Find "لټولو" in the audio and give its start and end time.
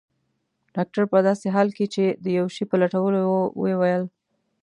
2.81-3.19